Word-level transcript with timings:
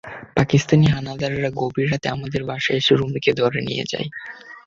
পাকিস্তানি 0.37 0.85
হানাদাররা 0.87 1.49
গভীর 1.59 1.87
রাতে 1.91 2.07
আমার 2.09 2.41
বাসায় 2.49 2.79
এসে 2.79 2.93
রুমীকে 2.95 3.31
ধরে 3.39 3.59
নিয়ে 3.61 3.85
যায়। 3.91 4.07